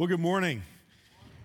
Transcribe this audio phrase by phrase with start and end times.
[0.00, 0.62] Well, good morning.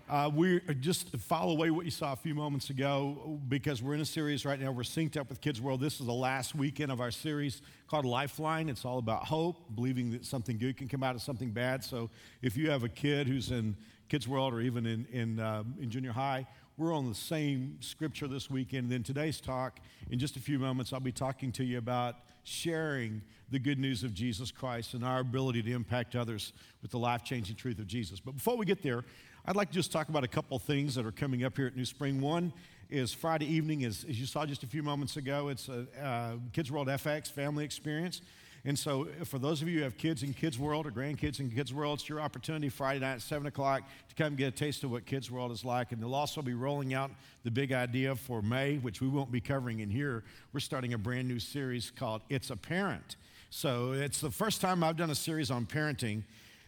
[0.08, 4.00] Uh, we just follow away what you saw a few moments ago because we're in
[4.00, 4.72] a series right now.
[4.72, 5.82] We're synced up with Kids World.
[5.82, 8.70] This is the last weekend of our series called Lifeline.
[8.70, 11.84] It's all about hope, believing that something good can come out of something bad.
[11.84, 12.08] So
[12.40, 13.76] if you have a kid who's in
[14.08, 18.28] Kids World or even in, in, uh, in junior high, we're on the same scripture
[18.28, 18.84] this weekend.
[18.84, 19.80] And then today's talk,
[20.10, 24.02] in just a few moments, I'll be talking to you about sharing the good news
[24.02, 26.52] of Jesus Christ and our ability to impact others
[26.82, 28.20] with the life changing truth of Jesus.
[28.20, 29.04] But before we get there,
[29.46, 31.76] I'd like to just talk about a couple things that are coming up here at
[31.76, 32.20] New Spring.
[32.20, 32.52] One
[32.90, 36.32] is Friday evening, as, as you saw just a few moments ago, it's a uh,
[36.52, 38.20] Kids World FX family experience.
[38.66, 41.38] And so, uh, for those of you who have kids in Kids World or grandkids
[41.38, 44.50] in Kids World, it's your opportunity Friday night at 7 o'clock to come get a
[44.50, 45.92] taste of what Kids World is like.
[45.92, 47.12] And they'll also be rolling out
[47.44, 50.24] the big idea for May, which we won't be covering in here.
[50.52, 53.14] We're starting a brand new series called It's a Parent.
[53.50, 56.24] So, it's the first time I've done a series on parenting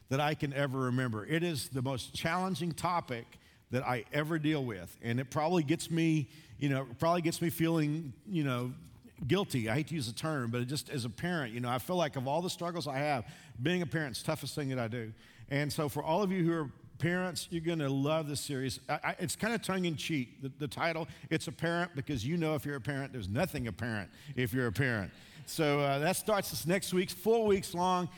[0.08, 1.26] that I can ever remember.
[1.26, 3.26] It is the most challenging topic
[3.72, 4.96] that I ever deal with.
[5.02, 6.28] And it probably gets me,
[6.60, 8.72] you know, probably gets me feeling, you know,
[9.26, 9.68] guilty.
[9.68, 11.96] I hate to use the term, but just as a parent, you know, I feel
[11.96, 13.24] like of all the struggles I have,
[13.62, 15.12] being a parent's toughest thing that I do.
[15.50, 18.80] And so for all of you who are parents, you're going to love this series.
[18.88, 20.42] I, I, it's kind of tongue in cheek.
[20.42, 23.68] The, the, title, It's a Parent, because you know if you're a parent, there's nothing
[23.68, 25.10] apparent if you're a parent.
[25.46, 28.08] So uh, that starts this next week, four weeks long.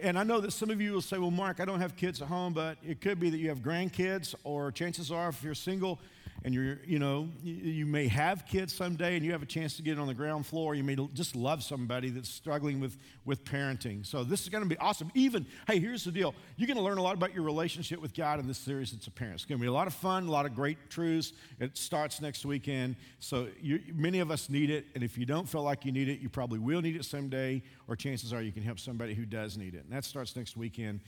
[0.00, 2.22] And I know that some of you will say, well, Mark, I don't have kids
[2.22, 5.54] at home, but it could be that you have grandkids, or chances are, if you're
[5.54, 5.98] single,
[6.44, 9.82] and you're, you know, you may have kids someday and you have a chance to
[9.82, 10.74] get on the ground floor.
[10.74, 14.06] You may just love somebody that's struggling with, with parenting.
[14.06, 15.10] So this is going to be awesome.
[15.14, 16.34] Even, hey, here's the deal.
[16.56, 18.92] You're going to learn a lot about your relationship with God in this series.
[18.92, 19.34] It's a parent.
[19.36, 21.32] It's going to be a lot of fun, a lot of great truths.
[21.58, 22.96] It starts next weekend.
[23.18, 24.86] So you, many of us need it.
[24.94, 27.62] And if you don't feel like you need it, you probably will need it someday,
[27.88, 29.84] or chances are you can help somebody who does need it.
[29.84, 31.00] And that starts next weekend.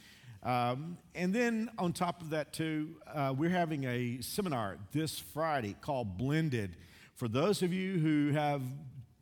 [0.43, 5.77] Um, and then on top of that, too, uh, we're having a seminar this Friday
[5.81, 6.77] called Blended.
[7.15, 8.63] For those of you who have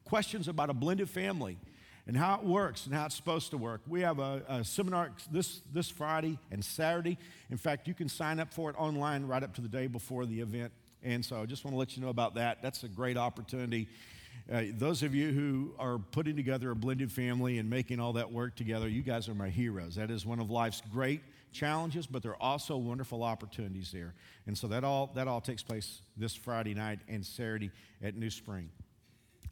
[0.05, 1.59] questions about a blended family
[2.07, 5.11] and how it works and how it's supposed to work, we have a, a seminar
[5.33, 7.19] this, this Friday and Saturday.
[7.51, 10.25] In fact, you can sign up for it online right up to the day before
[10.25, 10.73] the event.
[11.03, 12.63] And so I just want to let you know about that.
[12.63, 13.89] That's a great opportunity.
[14.51, 18.33] Uh, those of you who are putting together a blended family and making all that
[18.33, 19.97] work together, you guys are my heroes.
[19.97, 21.21] That is one of life's great
[21.53, 24.15] challenges, but there are also wonderful opportunities there.
[24.47, 27.71] And so that all, that all takes place this Friday night and Saturday
[28.03, 28.71] at New Spring.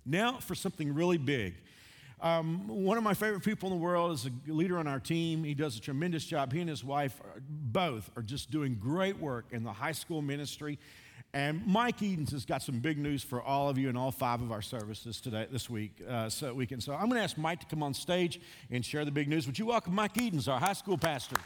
[0.07, 1.57] Now for something really big.
[2.23, 5.45] Um, one of my favorite people in the world is a leader on our team.
[5.45, 6.55] He does a tremendous job.
[6.55, 10.23] He and his wife, are, both, are just doing great work in the high school
[10.23, 10.79] ministry.
[11.37, 14.41] And Mike Edens has got some big news for all of you in all five
[14.41, 16.83] of our services today, this week, uh, so weekend.
[16.83, 19.47] So I'm going to ask Mike to come on stage and share the big news.
[19.47, 21.37] Would you welcome Mike Edens, our high school pastor?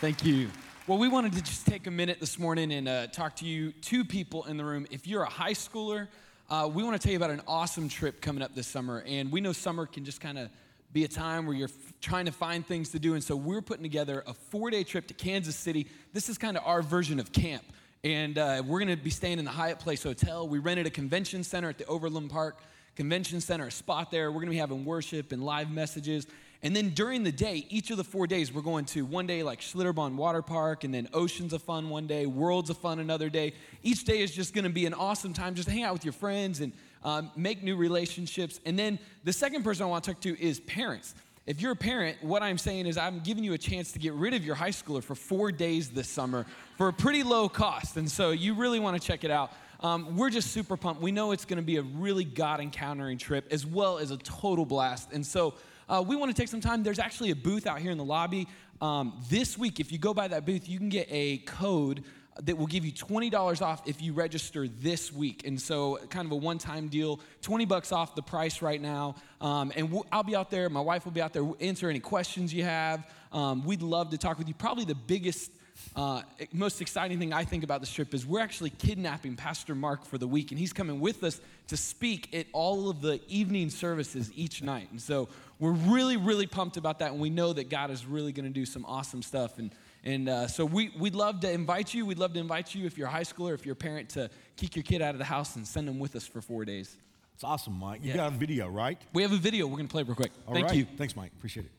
[0.00, 0.50] Thank you.
[0.88, 3.70] Well, we wanted to just take a minute this morning and uh, talk to you,
[3.70, 4.88] two people in the room.
[4.90, 6.08] If you're a high schooler,
[6.50, 9.04] uh, we want to tell you about an awesome trip coming up this summer.
[9.06, 10.50] And we know summer can just kind of
[10.94, 13.14] be a time where you're trying to find things to do.
[13.14, 15.88] And so we're putting together a four day trip to Kansas City.
[16.12, 17.64] This is kind of our version of camp.
[18.04, 20.46] And uh, we're going to be staying in the Hyatt Place Hotel.
[20.46, 22.58] We rented a convention center at the Overland Park
[22.94, 24.30] Convention Center, a spot there.
[24.30, 26.28] We're going to be having worship and live messages.
[26.62, 29.42] And then during the day, each of the four days, we're going to one day
[29.42, 33.28] like Schlitterbahn Water Park, and then Oceans of Fun one day, Worlds of Fun another
[33.28, 33.52] day.
[33.82, 36.04] Each day is just going to be an awesome time just to hang out with
[36.04, 36.72] your friends and
[37.04, 38.60] um, make new relationships.
[38.64, 41.14] And then the second person I want to talk to is parents.
[41.46, 44.14] If you're a parent, what I'm saying is I'm giving you a chance to get
[44.14, 46.46] rid of your high schooler for four days this summer
[46.78, 47.98] for a pretty low cost.
[47.98, 49.52] And so you really want to check it out.
[49.80, 51.02] Um, we're just super pumped.
[51.02, 54.16] We know it's going to be a really God encountering trip as well as a
[54.16, 55.12] total blast.
[55.12, 55.54] And so
[55.86, 56.82] uh, we want to take some time.
[56.82, 58.48] There's actually a booth out here in the lobby.
[58.80, 62.04] Um, this week, if you go by that booth, you can get a code
[62.42, 65.46] that will give you $20 off if you register this week.
[65.46, 69.14] And so, kind of a one time deal, 20 bucks off the price right now.
[69.40, 72.00] Um, and we'll, I'll be out there, my wife will be out there, answer any
[72.00, 73.08] questions you have.
[73.32, 74.54] Um, we'd love to talk with you.
[74.54, 75.50] Probably the biggest
[75.96, 76.22] uh,
[76.52, 80.18] most exciting thing I think about this trip is we're actually kidnapping Pastor Mark for
[80.18, 84.30] the week, and he's coming with us to speak at all of the evening services
[84.34, 84.90] each night.
[84.90, 85.28] And so
[85.58, 88.52] we're really, really pumped about that, and we know that God is really going to
[88.52, 89.58] do some awesome stuff.
[89.58, 89.72] And
[90.04, 92.04] and uh, so we, we'd love to invite you.
[92.04, 94.30] We'd love to invite you if you're a high schooler, if you're a parent, to
[94.56, 96.96] kick your kid out of the house and send them with us for four days.
[97.34, 98.00] It's awesome, Mike.
[98.02, 98.16] You yeah.
[98.16, 99.00] got a video, right?
[99.12, 99.66] We have a video.
[99.66, 100.32] We're going to play real quick.
[100.46, 100.76] All Thank right.
[100.76, 100.86] you.
[100.96, 101.32] Thanks, Mike.
[101.36, 101.72] Appreciate it.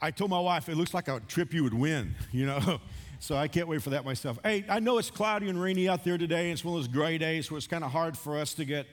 [0.00, 2.80] I told my wife it looks like a trip you would win, you know.
[3.18, 4.38] so I can't wait for that myself.
[4.44, 6.50] Hey, I know it's cloudy and rainy out there today.
[6.50, 8.86] It's one of those gray days where it's kind of hard for us to get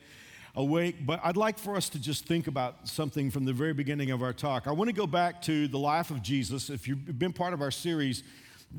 [0.56, 4.12] awake, but I'd like for us to just think about something from the very beginning
[4.12, 4.68] of our talk.
[4.68, 6.70] I want to go back to the life of Jesus.
[6.70, 8.24] If you've been part of our series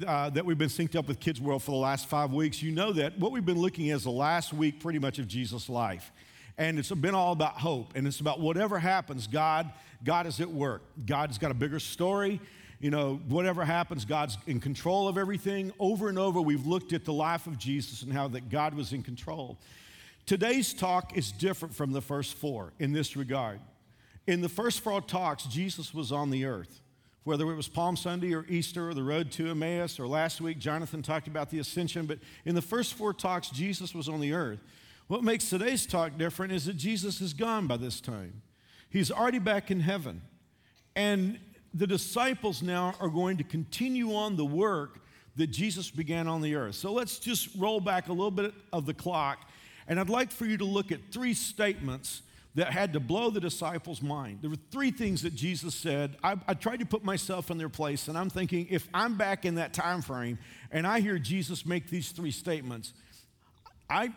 [0.06, 2.72] uh, that we've been synced up with Kids World for the last five weeks, you
[2.72, 5.68] know that what we've been looking at is the last week pretty much of Jesus'
[5.68, 6.12] life.
[6.56, 7.92] And it's been all about hope.
[7.94, 9.70] And it's about whatever happens, God,
[10.04, 10.82] God is at work.
[11.04, 12.40] God's got a bigger story.
[12.80, 15.72] You know, whatever happens, God's in control of everything.
[15.78, 18.92] Over and over, we've looked at the life of Jesus and how that God was
[18.92, 19.58] in control.
[20.26, 23.60] Today's talk is different from the first four in this regard.
[24.26, 26.80] In the first four talks, Jesus was on the earth.
[27.24, 30.58] Whether it was Palm Sunday or Easter or the road to Emmaus or last week,
[30.58, 32.04] Jonathan talked about the ascension.
[32.04, 34.60] But in the first four talks, Jesus was on the earth.
[35.08, 38.42] What makes today's talk different is that Jesus is gone by this time.
[38.88, 40.22] He's already back in heaven.
[40.96, 41.38] And
[41.72, 45.00] the disciples now are going to continue on the work
[45.36, 46.76] that Jesus began on the earth.
[46.76, 49.48] So let's just roll back a little bit of the clock
[49.86, 52.22] and I'd like for you to look at three statements
[52.54, 54.38] that had to blow the disciples' mind.
[54.40, 56.16] There were three things that Jesus said.
[56.22, 59.44] I, I, tried to put myself in their place, and I'm thinking if I'm back
[59.44, 60.38] in that time frame
[60.70, 62.92] and I hear Jesus make these three statements,
[63.90, 64.10] I,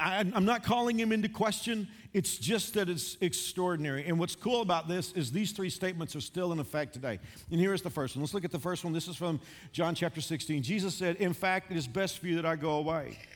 [0.00, 1.88] I, am not calling him into question.
[2.12, 4.06] It's just that it's extraordinary.
[4.06, 7.18] And what's cool about this is these three statements are still in effect today.
[7.50, 8.22] And here's the first one.
[8.22, 8.92] Let's look at the first one.
[8.92, 9.40] This is from
[9.72, 10.62] John chapter 16.
[10.62, 13.18] Jesus said, In fact, it is best for you that I go away.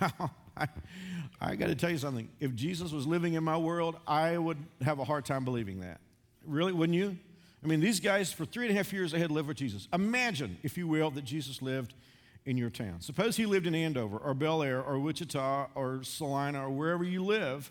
[0.00, 0.68] Now, I,
[1.40, 2.28] I got to tell you something.
[2.38, 5.98] If Jesus was living in my world, I would have a hard time believing that.
[6.46, 7.16] Really, wouldn't you?
[7.64, 9.88] I mean, these guys, for three and a half years, they had lived with Jesus.
[9.92, 11.94] Imagine, if you will, that Jesus lived
[12.44, 13.00] in your town.
[13.00, 17.24] Suppose he lived in Andover or Bel Aire or Wichita or Salina or wherever you
[17.24, 17.70] live.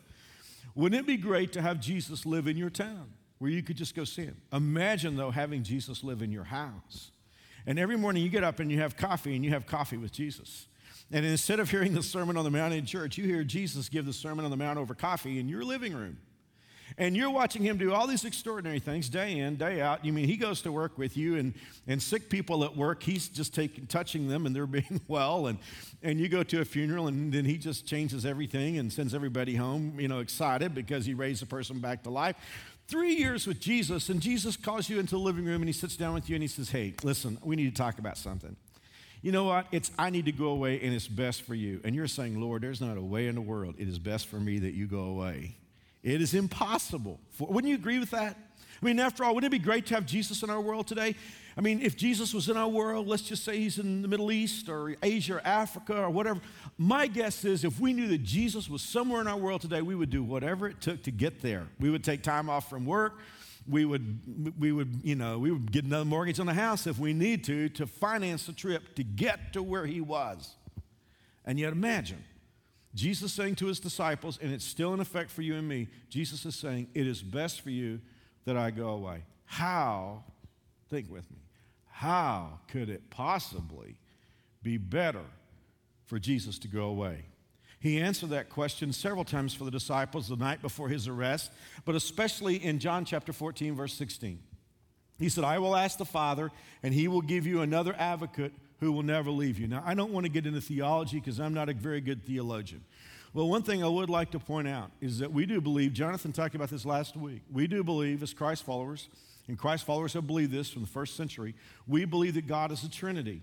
[0.76, 3.96] Wouldn't it be great to have Jesus live in your town where you could just
[3.96, 4.38] go see him?
[4.54, 7.12] Imagine, though, having Jesus live in your house.
[7.66, 10.12] And every morning you get up and you have coffee and you have coffee with
[10.12, 10.68] Jesus.
[11.12, 14.06] And instead of hearing the Sermon on the Mount in church, you hear Jesus give
[14.06, 16.18] the Sermon on the Mount over coffee in your living room.
[17.02, 20.06] And you're watching him do all these extraordinary things day in, day out.
[20.06, 21.56] You mean he goes to work with you, and,
[21.88, 25.48] and sick people at work, he's just taking, touching them and they're being well.
[25.48, 25.58] And,
[26.04, 29.56] and you go to a funeral, and then he just changes everything and sends everybody
[29.56, 32.36] home, you know, excited because he raised a person back to life.
[32.88, 35.96] Three years with Jesus, and Jesus calls you into the living room and he sits
[35.96, 38.56] down with you and he says, Hey, listen, we need to talk about something
[39.24, 39.68] you know what?
[39.72, 41.80] It's I need to go away and it's best for you.
[41.84, 43.76] And you're saying, Lord, there's not a way in the world.
[43.78, 45.58] It is best for me that you go away.
[46.04, 47.20] It is impossible.
[47.32, 48.38] For, wouldn't you agree with that?
[48.82, 51.16] I mean, after all, wouldn't it be great to have Jesus in our world today?
[51.56, 54.32] I mean, if Jesus was in our world, let's just say he's in the Middle
[54.32, 56.40] East or Asia or Africa or whatever.
[56.78, 59.94] My guess is if we knew that Jesus was somewhere in our world today, we
[59.94, 61.68] would do whatever it took to get there.
[61.80, 63.20] We would take time off from work
[63.68, 66.98] we would, we would, you know, we would get another mortgage on the house if
[66.98, 70.56] we need to to finance the trip to get to where he was.
[71.46, 72.24] And yet imagine
[72.94, 76.46] Jesus saying to his disciples, and it's still in effect for you and me, Jesus
[76.46, 78.02] is saying, It is best for you
[78.46, 79.24] that I go away.
[79.46, 80.24] How,
[80.90, 81.38] think with me,
[81.90, 83.98] how could it possibly
[84.62, 85.26] be better
[86.06, 87.26] for Jesus to go away?
[87.80, 91.52] He answered that question several times for the disciples the night before his arrest,
[91.86, 94.40] but especially in John chapter 14, verse 16.
[95.18, 96.52] He said, I will ask the Father,
[96.84, 99.68] and he will give you another advocate who will never leave you.
[99.68, 102.84] Now, I don't want to get into theology because I'm not a very good theologian.
[103.34, 106.34] Well, one thing I would like to point out is that we do believe, Jonathan
[106.34, 109.08] talked about this last week, we do believe as Christ followers,
[109.48, 111.56] and Christ followers have believed this from the first century,
[111.88, 113.42] we believe that God is a Trinity.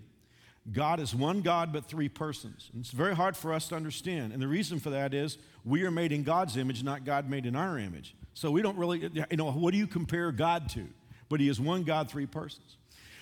[0.71, 2.69] God is one God, but three persons.
[2.73, 4.33] And it's very hard for us to understand.
[4.33, 7.45] And the reason for that is we are made in God's image, not God made
[7.45, 8.13] in our image.
[8.33, 10.85] So we don't really, you know, what do you compare God to?
[11.29, 12.75] But He is one God, three persons.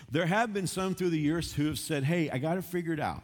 [0.10, 3.24] There have been some through the years who have said, hey, I got it out.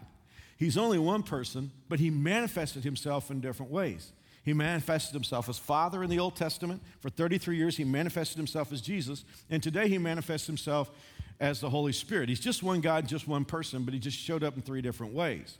[0.57, 4.11] He's only one person, but He manifested Himself in different ways.
[4.43, 6.81] He manifested himself as Father in the Old Testament.
[6.99, 9.23] For 33 years, he manifested himself as Jesus.
[9.49, 10.91] And today, he manifests himself
[11.39, 12.29] as the Holy Spirit.
[12.29, 15.13] He's just one God, just one person, but he just showed up in three different
[15.13, 15.57] ways.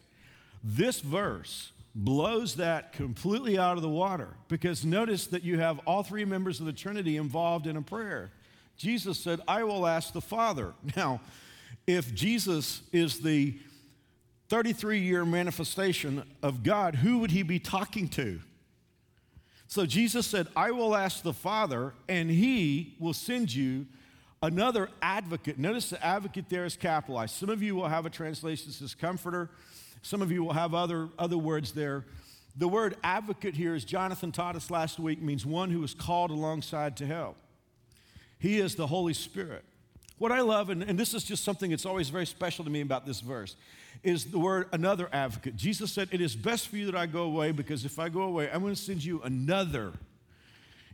[0.63, 6.03] This verse blows that completely out of the water because notice that you have all
[6.03, 8.31] three members of the Trinity involved in a prayer.
[8.77, 10.73] Jesus said, I will ask the Father.
[10.95, 11.21] Now,
[11.85, 13.57] if Jesus is the
[14.49, 18.39] 33 year manifestation of God, who would he be talking to?
[19.67, 23.87] So Jesus said, I will ask the Father, and he will send you
[24.43, 25.57] another advocate.
[25.57, 27.35] Notice the advocate there is capitalized.
[27.35, 29.49] Some of you will have a translation that says comforter.
[30.03, 32.05] Some of you will have other, other words there.
[32.55, 36.29] The word advocate here, as Jonathan taught us last week, means one who is called
[36.29, 37.35] alongside to help.
[38.43, 39.63] He is the Holy Spirit.
[40.17, 42.81] What I love, and, and this is just something that's always very special to me
[42.81, 43.55] about this verse,
[44.03, 45.55] is the word another advocate.
[45.55, 48.23] Jesus said, It is best for you that I go away because if I go
[48.23, 49.93] away, I'm going to send you another.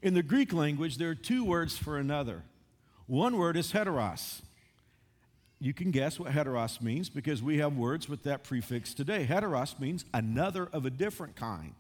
[0.04, 2.44] In the Greek language, there are two words for another.
[3.08, 4.42] One word is heteros.
[5.60, 9.26] You can guess what heteros means because we have words with that prefix today.
[9.28, 11.74] Heteros means another of a different kind.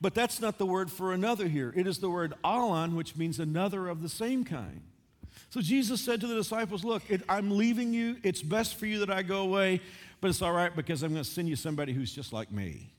[0.00, 1.72] But that's not the word for another here.
[1.76, 4.82] It is the word alon, which means another of the same kind.
[5.50, 8.16] So Jesus said to the disciples, Look, it, I'm leaving you.
[8.22, 9.80] It's best for you that I go away,
[10.20, 12.92] but it's all right because I'm going to send you somebody who's just like me.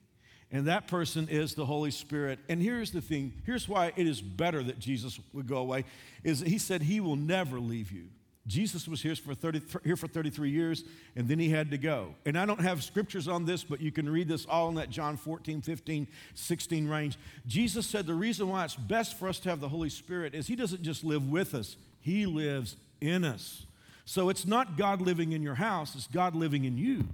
[0.52, 2.40] And that person is the Holy Spirit.
[2.48, 5.86] And here's the thing here's why it is better that Jesus would go away
[6.24, 8.08] is he said he will never leave you.
[8.48, 10.84] Jesus was here for, 30, here for 33 years,
[11.16, 12.14] and then he had to go.
[12.26, 14.92] And I don't have scriptures on this, but you can read this all in that
[14.92, 17.18] John 14, 15, 16 range.
[17.48, 20.46] Jesus said the reason why it's best for us to have the Holy Spirit is
[20.46, 23.66] he doesn't just live with us, he lives in us.
[24.06, 27.06] So it's not God living in your house, it's God living in you.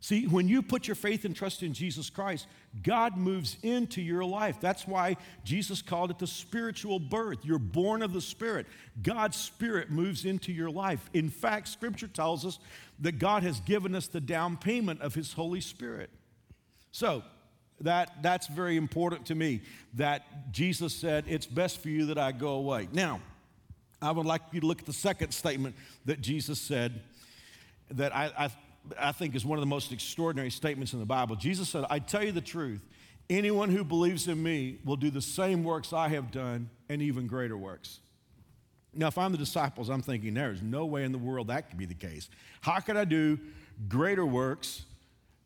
[0.00, 2.46] See, when you put your faith and trust in Jesus Christ,
[2.82, 4.58] God moves into your life.
[4.60, 7.38] That's why Jesus called it the spiritual birth.
[7.42, 8.66] You're born of the Spirit.
[9.02, 11.10] God's Spirit moves into your life.
[11.12, 12.58] In fact, Scripture tells us
[13.00, 16.10] that God has given us the down payment of His Holy Spirit.
[16.92, 17.24] So,
[17.80, 19.62] that, that's very important to me
[19.94, 22.88] that Jesus said, It's best for you that I go away.
[22.92, 23.20] Now,
[24.02, 25.74] I would like you to look at the second statement
[26.04, 27.00] that Jesus said
[27.90, 28.50] that I, I
[28.98, 31.36] I think is one of the most extraordinary statements in the Bible.
[31.36, 32.82] Jesus said, I tell you the truth,
[33.28, 37.26] anyone who believes in me will do the same works I have done and even
[37.26, 38.00] greater works.
[38.92, 41.78] Now, if I'm the disciples, I'm thinking, there's no way in the world that could
[41.78, 42.28] be the case.
[42.60, 43.38] How could I do
[43.88, 44.82] greater works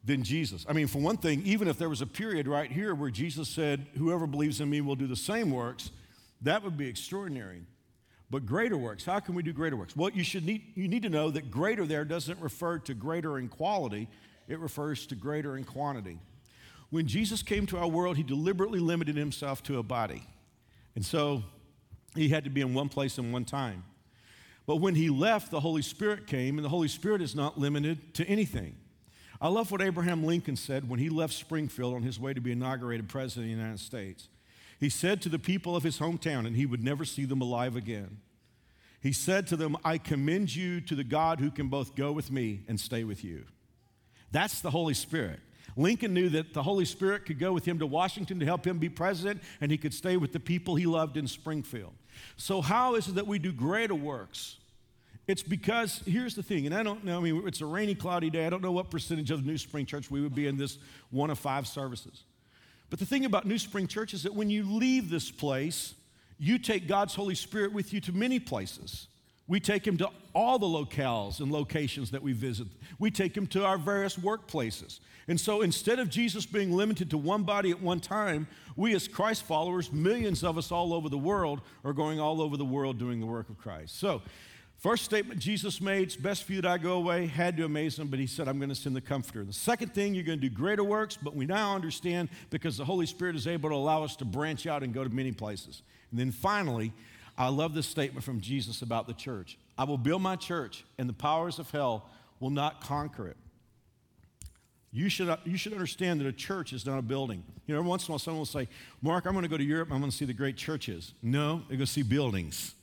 [0.03, 0.65] than Jesus?
[0.69, 3.49] I mean, for one thing, even if there was a period right here where Jesus
[3.49, 5.91] said, Whoever believes in me will do the same works,
[6.41, 7.63] that would be extraordinary.
[8.35, 9.95] But greater works, how can we do greater works?
[9.95, 13.39] Well, you should need, you need to know that greater there doesn't refer to greater
[13.39, 14.09] in quality,
[14.49, 16.19] it refers to greater in quantity.
[16.91, 20.27] When Jesus came to our world, he deliberately limited himself to a body.
[20.97, 21.45] And so
[22.17, 23.85] he had to be in one place and one time.
[24.67, 28.15] But when he left, the Holy Spirit came, and the Holy Spirit is not limited
[28.15, 28.75] to anything.
[29.41, 32.51] I love what Abraham Lincoln said when he left Springfield on his way to be
[32.51, 34.29] inaugurated president of the United States.
[34.81, 37.77] He said to the people of his hometown, and he would never see them alive
[37.77, 38.19] again.
[39.05, 42.33] He said to them, I commend you to the God who can both go with
[42.33, 43.45] me and stay with you.
[44.33, 45.41] That's the Holy Spirit.
[45.77, 48.79] Lincoln knew that the Holy Spirit could go with him to Washington to help him
[48.79, 51.93] be president, and he could stay with the people he loved in Springfield.
[52.39, 54.57] So, how is it that we do greater works?
[55.27, 58.31] It's because, here's the thing, and I don't know, I mean, it's a rainy, cloudy
[58.31, 58.47] day.
[58.47, 60.79] I don't know what percentage of New Spring Church we would be in this
[61.11, 62.25] one of five services.
[62.89, 65.95] But the thing about New Spring Church is that when you leave this place,
[66.39, 69.09] you take God's Holy Spirit with you to many places.
[69.47, 72.67] We take him to all the locales and locations that we visit.
[72.99, 75.01] We take him to our various workplaces.
[75.29, 79.07] And so instead of Jesus being limited to one body at one time, we as
[79.07, 82.99] Christ followers, millions of us all over the world, are going all over the world
[82.99, 83.99] doing the work of Christ.
[83.99, 84.23] So
[84.85, 87.99] First statement Jesus made, it's best for you that I go away, had to amaze
[87.99, 89.43] him, but he said, I'm going to send the Comforter.
[89.43, 92.85] The second thing, you're going to do greater works, but we now understand because the
[92.85, 95.81] Holy Spirit is able to allow us to branch out and go to many places.
[96.15, 96.93] And then finally,
[97.37, 101.09] I love this statement from Jesus about the church I will build my church, and
[101.09, 103.37] the powers of hell will not conquer it.
[104.93, 107.43] You should, uh, you should understand that a church is not a building.
[107.67, 108.69] You know, every once in a while, someone will say,
[109.03, 111.15] Mark, I'm going to go to Europe, I'm going to see the great churches.
[111.21, 112.77] No, they're going to see buildings.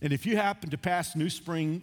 [0.00, 1.82] And if you happen to pass New Spring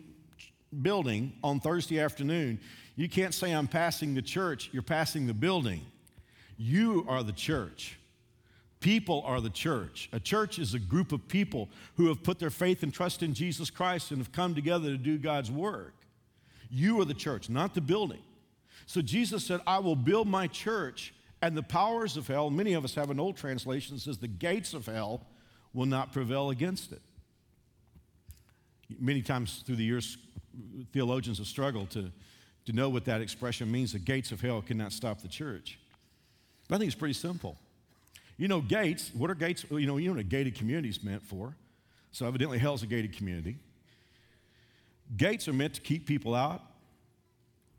[0.81, 2.59] building on Thursday afternoon,
[2.95, 5.81] you can't say, I'm passing the church, you're passing the building.
[6.57, 7.99] You are the church.
[8.79, 10.09] People are the church.
[10.11, 13.33] A church is a group of people who have put their faith and trust in
[13.33, 15.93] Jesus Christ and have come together to do God's work.
[16.69, 18.21] You are the church, not the building.
[18.85, 22.83] So Jesus said, I will build my church, and the powers of hell, many of
[22.83, 25.25] us have an old translation that says, the gates of hell
[25.73, 27.01] will not prevail against it.
[28.99, 30.17] Many times through the years,
[30.93, 32.11] theologians have struggled to,
[32.65, 33.93] to know what that expression means.
[33.93, 35.79] The gates of hell cannot stop the church.
[36.67, 37.57] But I think it's pretty simple.
[38.37, 39.65] You know, gates, what are gates?
[39.69, 41.55] You know, you know what a gated community is meant for.
[42.11, 43.57] So evidently, hell's a gated community.
[45.15, 46.61] Gates are meant to keep people out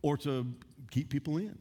[0.03, 0.47] or to
[0.91, 1.59] keep people in.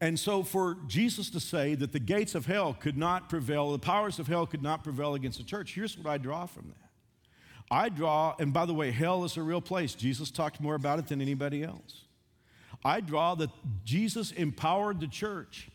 [0.00, 3.78] And so, for Jesus to say that the gates of hell could not prevail, the
[3.78, 6.90] powers of hell could not prevail against the church, here's what I draw from that.
[7.70, 9.94] I draw, and by the way, hell is a real place.
[9.94, 12.04] Jesus talked more about it than anybody else.
[12.84, 13.50] I draw that
[13.84, 15.68] Jesus empowered the church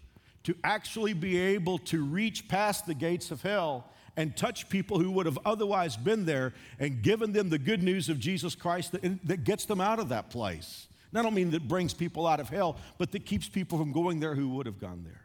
[0.45, 5.11] to actually be able to reach past the gates of hell and touch people who
[5.11, 9.27] would have otherwise been there and given them the good news of Jesus Christ that,
[9.27, 10.87] that gets them out of that place.
[11.09, 13.91] And I don't mean that brings people out of hell, but that keeps people from
[13.91, 15.21] going there who would have gone there.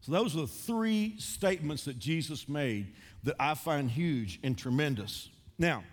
[0.00, 5.30] So, those are the three statements that Jesus made that I find huge and tremendous.
[5.58, 5.84] Now,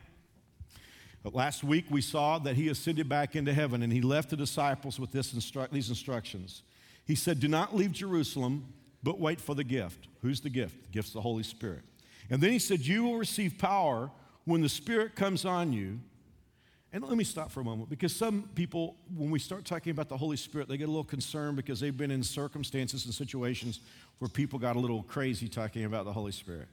[1.23, 4.99] last week we saw that he ascended back into heaven and he left the disciples
[4.99, 6.63] with this instru- these instructions.
[7.05, 10.07] He said, Do not leave Jerusalem, but wait for the gift.
[10.21, 10.83] Who's the gift?
[10.83, 11.81] The gift's the Holy Spirit.
[12.29, 14.11] And then he said, You will receive power
[14.45, 15.99] when the Spirit comes on you.
[16.93, 20.09] And let me stop for a moment because some people, when we start talking about
[20.09, 23.79] the Holy Spirit, they get a little concerned because they've been in circumstances and situations
[24.19, 26.67] where people got a little crazy talking about the Holy Spirit.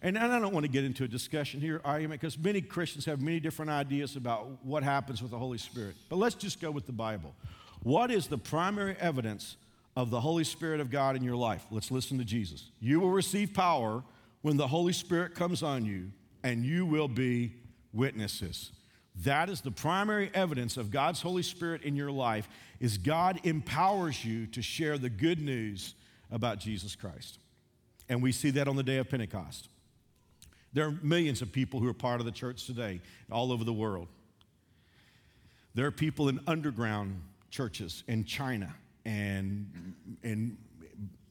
[0.00, 3.20] And I don't want to get into a discussion here, argument, because many Christians have
[3.20, 5.96] many different ideas about what happens with the Holy Spirit.
[6.08, 7.34] But let's just go with the Bible.
[7.82, 9.56] What is the primary evidence
[9.96, 11.64] of the Holy Spirit of God in your life?
[11.70, 12.70] Let's listen to Jesus.
[12.80, 14.02] You will receive power
[14.42, 16.10] when the Holy Spirit comes on you,
[16.42, 17.54] and you will be
[17.92, 18.72] witnesses.
[19.24, 24.24] That is the primary evidence of God's Holy Spirit in your life is God empowers
[24.24, 25.94] you to share the good news
[26.30, 27.38] about Jesus Christ.
[28.08, 29.68] And we see that on the day of Pentecost.
[30.72, 33.72] There are millions of people who are part of the church today all over the
[33.72, 34.08] world.
[35.74, 40.58] There are people in underground churches in China and in,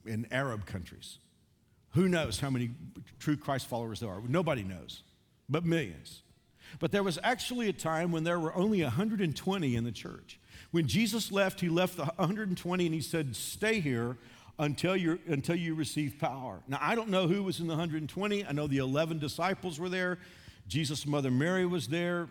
[0.05, 1.19] in Arab countries.
[1.91, 2.71] Who knows how many
[3.19, 4.21] true Christ followers there are?
[4.27, 5.03] Nobody knows,
[5.49, 6.21] but millions.
[6.79, 10.39] But there was actually a time when there were only 120 in the church.
[10.71, 14.17] When Jesus left, he left the 120 and he said, Stay here
[14.59, 16.61] until, you until you receive power.
[16.67, 18.45] Now, I don't know who was in the 120.
[18.45, 20.19] I know the 11 disciples were there.
[20.67, 22.27] Jesus' mother Mary was there.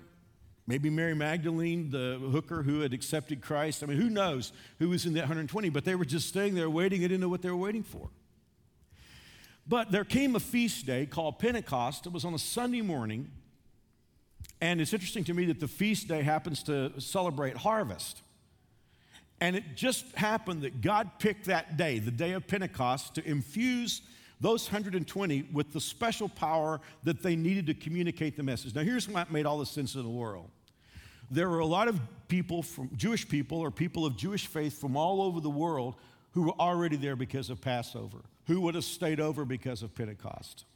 [0.67, 3.83] Maybe Mary Magdalene, the hooker who had accepted Christ.
[3.83, 6.69] I mean, who knows who was in that 120, but they were just staying there
[6.69, 7.01] waiting.
[7.01, 8.09] They didn't know what they were waiting for.
[9.69, 12.07] But there came a feast day called Pentecost.
[12.07, 13.31] It was on a Sunday morning.
[14.61, 18.23] And it's interesting to me that the feast day happens to celebrate harvest.
[19.41, 24.01] And it just happened that God picked that day, the day of Pentecost, to infuse
[24.41, 28.75] those 120 with the special power that they needed to communicate the message.
[28.75, 30.51] Now, here's what made all the sense in the world.
[31.31, 34.97] There were a lot of people from Jewish people or people of Jewish faith from
[34.97, 35.95] all over the world
[36.33, 40.67] who were already there because of Passover, who would have stayed over because of Pentecost.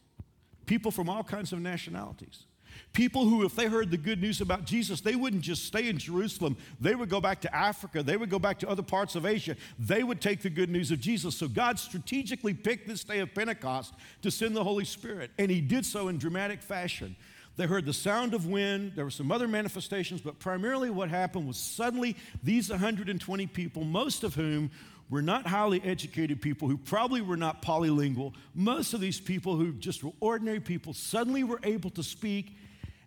[0.66, 2.44] People from all kinds of nationalities.
[2.92, 5.98] People who, if they heard the good news about Jesus, they wouldn't just stay in
[5.98, 6.56] Jerusalem.
[6.80, 8.02] They would go back to Africa.
[8.02, 9.56] They would go back to other parts of Asia.
[9.78, 11.36] They would take the good news of Jesus.
[11.36, 15.30] So God strategically picked this day of Pentecost to send the Holy Spirit.
[15.38, 17.16] And He did so in dramatic fashion.
[17.56, 18.92] They heard the sound of wind.
[18.94, 24.24] There were some other manifestations, but primarily what happened was suddenly these 120 people, most
[24.24, 24.70] of whom
[25.10, 28.32] were not highly educated people who probably were not polylingual.
[28.54, 32.56] Most of these people who just were ordinary people suddenly were able to speak,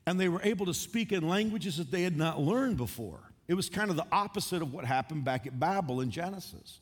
[0.05, 3.19] and they were able to speak in languages that they had not learned before.
[3.47, 6.79] It was kind of the opposite of what happened back at Babel in Genesis.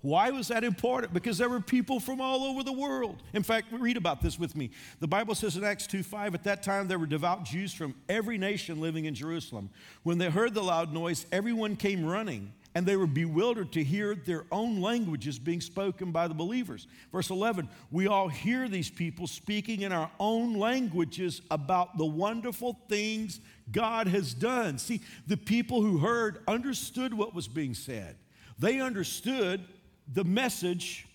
[0.00, 1.14] Why was that important?
[1.14, 3.22] Because there were people from all over the world.
[3.34, 4.70] In fact, read about this with me.
[4.98, 7.94] The Bible says in Acts 2 5, at that time there were devout Jews from
[8.08, 9.70] every nation living in Jerusalem.
[10.02, 14.14] When they heard the loud noise, everyone came running and they were bewildered to hear
[14.14, 16.86] their own languages being spoken by the believers.
[17.12, 22.78] Verse 11, we all hear these people speaking in our own languages about the wonderful
[22.88, 24.78] things God has done.
[24.78, 28.16] See, the people who heard understood what was being said,
[28.58, 29.62] they understood
[30.10, 31.06] the message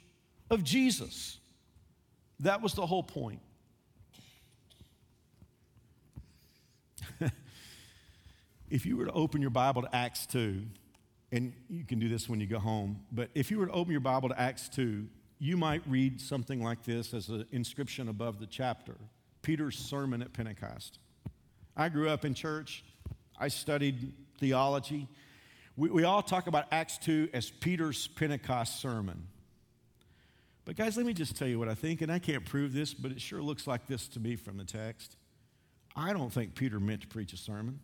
[0.52, 1.39] of Jesus.
[2.39, 3.39] That was the whole point.
[8.70, 10.62] if you were to open your Bible to Acts 2,
[11.38, 13.91] and you can do this when you go home, but if you were to open
[13.91, 15.06] your Bible to Acts 2,
[15.38, 18.95] you might read something like this as an inscription above the chapter
[19.43, 20.97] Peter's sermon at Pentecost.
[21.78, 22.84] I grew up in church,
[23.39, 25.08] I studied theology.
[25.76, 29.28] We, we all talk about Acts 2 as Peter's Pentecost sermon.
[30.65, 32.95] But, guys, let me just tell you what I think, and I can't prove this,
[32.95, 35.15] but it sure looks like this to me from the text.
[35.95, 37.80] I don't think Peter meant to preach a sermon.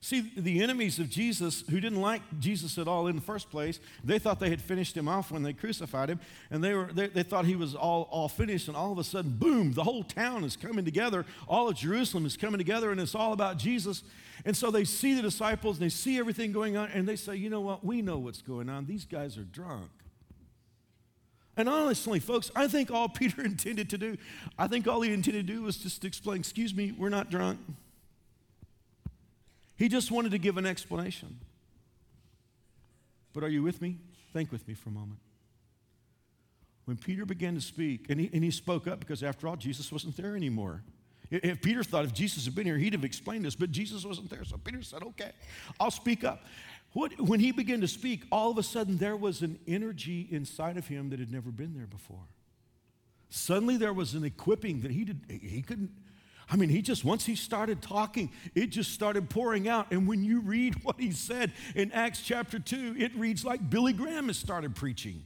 [0.00, 3.80] See, the enemies of Jesus, who didn't like Jesus at all in the first place,
[4.04, 6.20] they thought they had finished him off when they crucified him,
[6.52, 9.04] and they, were, they, they thought he was all, all finished, and all of a
[9.04, 11.26] sudden, boom, the whole town is coming together.
[11.48, 14.04] All of Jerusalem is coming together, and it's all about Jesus.
[14.44, 17.34] And so they see the disciples, and they see everything going on, and they say,
[17.34, 17.84] you know what?
[17.84, 18.86] We know what's going on.
[18.86, 19.90] These guys are drunk.
[21.56, 24.16] And honestly, folks, I think all Peter intended to do,
[24.56, 27.58] I think all he intended to do was just explain, excuse me, we're not drunk.
[29.78, 31.38] He just wanted to give an explanation.
[33.32, 33.98] But are you with me?
[34.32, 35.20] Think with me for a moment.
[36.84, 39.92] when Peter began to speak, and he, and he spoke up because after all, Jesus
[39.92, 40.82] wasn't there anymore.
[41.30, 44.30] If Peter thought if Jesus had been here, he'd have explained this, but Jesus wasn't
[44.30, 44.42] there.
[44.44, 45.32] So Peter said, Okay,
[45.78, 46.44] I'll speak up.
[46.94, 50.78] What, when he began to speak, all of a sudden there was an energy inside
[50.78, 52.24] of him that had never been there before.
[53.28, 55.90] Suddenly there was an equipping that he did he couldn't
[56.50, 59.88] I mean, he just, once he started talking, it just started pouring out.
[59.90, 63.92] And when you read what he said in Acts chapter 2, it reads like Billy
[63.92, 65.24] Graham has started preaching.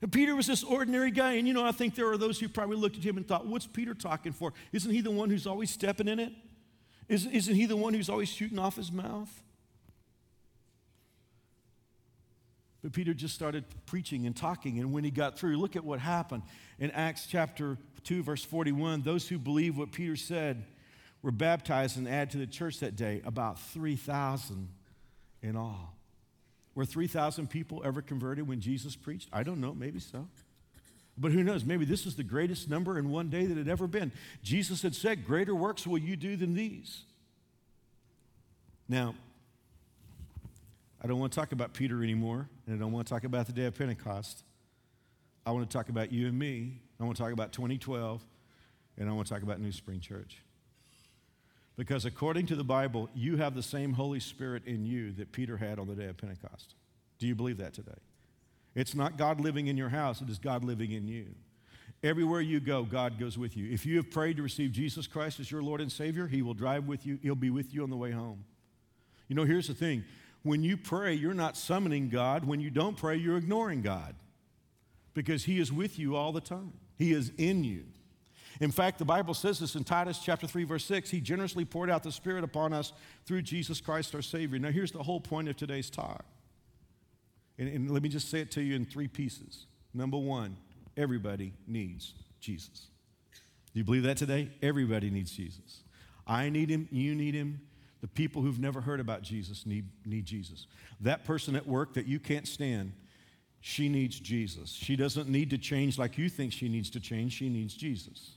[0.00, 1.34] And Peter was this ordinary guy.
[1.34, 3.46] And you know, I think there are those who probably looked at him and thought,
[3.46, 4.52] what's Peter talking for?
[4.72, 6.32] Isn't he the one who's always stepping in it?
[7.08, 9.30] Isn't, isn't he the one who's always shooting off his mouth?
[12.82, 14.80] But Peter just started preaching and talking.
[14.80, 16.42] And when he got through, look at what happened.
[16.80, 20.64] In Acts chapter 2, verse 41, those who believed what Peter said
[21.22, 24.68] were baptized and added to the church that day, about 3,000
[25.42, 25.94] in all.
[26.74, 29.28] Were 3,000 people ever converted when Jesus preached?
[29.32, 30.26] I don't know, maybe so.
[31.18, 31.64] But who knows?
[31.64, 34.12] Maybe this is the greatest number in one day that had ever been.
[34.42, 37.02] Jesus had said, Greater works will you do than these.
[38.88, 39.14] Now,
[41.02, 43.46] I don't want to talk about Peter anymore, and I don't want to talk about
[43.46, 44.42] the day of Pentecost.
[45.44, 46.80] I want to talk about you and me.
[47.02, 48.22] I want to talk about 2012,
[48.98, 50.38] and I want to talk about New Spring Church.
[51.76, 55.56] Because according to the Bible, you have the same Holy Spirit in you that Peter
[55.56, 56.74] had on the day of Pentecost.
[57.18, 57.98] Do you believe that today?
[58.74, 61.26] It's not God living in your house, it is God living in you.
[62.04, 63.70] Everywhere you go, God goes with you.
[63.72, 66.54] If you have prayed to receive Jesus Christ as your Lord and Savior, He will
[66.54, 68.44] drive with you, He'll be with you on the way home.
[69.28, 70.04] You know, here's the thing
[70.42, 72.44] when you pray, you're not summoning God.
[72.44, 74.14] When you don't pray, you're ignoring God
[75.14, 77.82] because He is with you all the time, He is in you.
[78.60, 81.90] In fact, the Bible says this in Titus chapter 3 verse 6, he generously poured
[81.90, 82.92] out the spirit upon us
[83.26, 84.56] through Jesus Christ our savior.
[84.60, 86.24] Now here's the whole point of today's talk.
[87.58, 89.66] And, and let me just say it to you in three pieces.
[89.92, 90.56] Number 1,
[90.96, 92.86] everybody needs Jesus.
[93.74, 94.50] Do you believe that today?
[94.62, 95.82] Everybody needs Jesus.
[96.24, 97.62] I need him, you need him.
[98.00, 100.68] The people who've never heard about Jesus need, need Jesus.
[101.00, 102.92] That person at work that you can't stand,
[103.64, 104.70] she needs Jesus.
[104.70, 108.32] She doesn't need to change like you think she needs to change, she needs Jesus.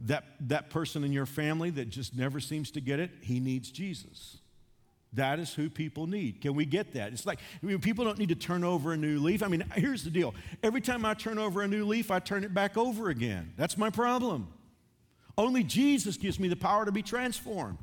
[0.00, 3.72] That, that person in your family that just never seems to get it, he needs
[3.72, 4.36] Jesus.
[5.14, 6.42] That is who people need.
[6.42, 7.14] Can we get that?
[7.14, 9.42] It's like, I mean, people don't need to turn over a new leaf.
[9.42, 12.44] I mean, here's the deal every time I turn over a new leaf, I turn
[12.44, 13.54] it back over again.
[13.56, 14.48] That's my problem.
[15.38, 17.78] Only Jesus gives me the power to be transformed.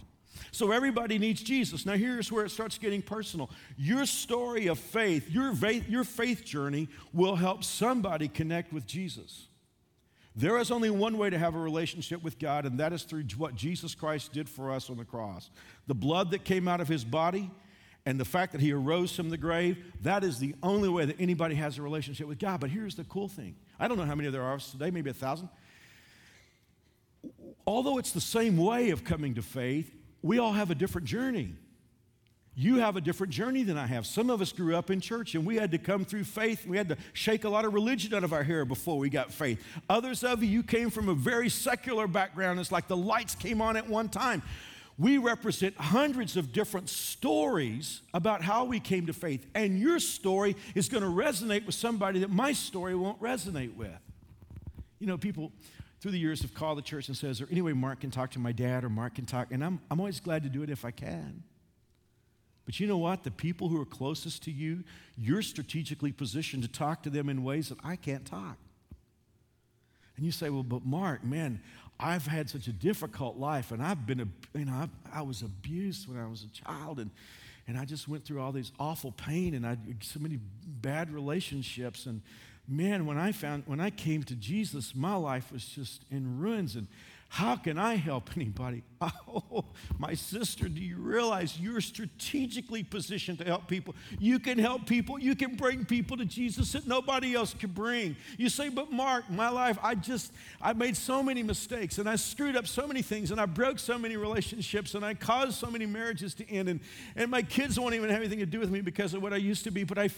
[0.51, 1.85] So everybody needs Jesus.
[1.85, 3.49] Now, here's where it starts getting personal.
[3.77, 9.47] Your story of faith, your faith, your faith journey will help somebody connect with Jesus.
[10.35, 13.23] There is only one way to have a relationship with God, and that is through
[13.37, 15.49] what Jesus Christ did for us on the cross.
[15.87, 17.49] The blood that came out of his body
[18.05, 21.19] and the fact that he arose from the grave, that is the only way that
[21.19, 22.59] anybody has a relationship with God.
[22.59, 25.13] But here's the cool thing I don't know how many there are today, maybe a
[25.13, 25.47] thousand.
[27.65, 29.94] Although it's the same way of coming to faith,
[30.25, 31.53] we all have a different journey.
[32.55, 34.07] You have a different journey than I have.
[34.07, 36.65] Some of us grew up in church and we had to come through faith.
[36.65, 39.31] We had to shake a lot of religion out of our hair before we got
[39.31, 39.63] faith.
[39.87, 42.59] Others of you, you came from a very secular background.
[42.59, 44.41] It's like the lights came on at one time.
[44.97, 49.45] We represent hundreds of different stories about how we came to faith.
[49.53, 53.91] And your story is going to resonate with somebody that my story won't resonate with.
[54.97, 55.51] You know, people
[56.05, 58.37] through the years have called the church and says, or anyway, Mark can talk to
[58.37, 59.47] my dad or Mark can talk.
[59.49, 61.41] And I'm, I'm always glad to do it if I can.
[62.63, 63.23] But you know what?
[63.23, 64.83] The people who are closest to you,
[65.17, 68.57] you're strategically positioned to talk to them in ways that I can't talk.
[70.15, 71.59] And you say, well, but Mark, man,
[71.99, 75.41] I've had such a difficult life, and I've been, a, you know, I, I was
[75.41, 77.09] abused when I was a child, and,
[77.67, 80.37] and I just went through all these awful pain, and I so many
[80.67, 82.21] bad relationships, and
[82.67, 86.75] man, when I found, when I came to Jesus, my life was just in ruins,
[86.75, 86.87] and
[87.35, 88.81] how can I help anybody?
[89.01, 89.65] Oh,
[89.99, 93.93] my sister, do you realize you're strategically positioned to help people?
[94.19, 95.19] You can help people.
[95.19, 98.15] You can bring people to Jesus that nobody else can bring.
[98.37, 102.15] You say, but Mark, my life, I just, I made so many mistakes and I
[102.15, 105.69] screwed up so many things and I broke so many relationships and I caused so
[105.69, 106.79] many marriages to end and,
[107.17, 109.37] and my kids won't even have anything to do with me because of what I
[109.37, 109.83] used to be.
[109.83, 110.09] But I,